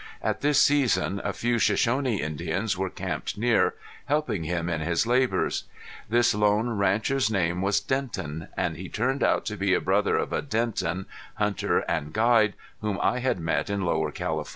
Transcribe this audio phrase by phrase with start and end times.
[0.23, 5.65] At this season a few Shoshone Indians were camped near, helping him in his labors.
[6.09, 10.33] This lone rancher's name was Denton, and he turned out to be a brother of
[10.33, 14.49] a Denton, hunter and guide, whom I had met in Lower California.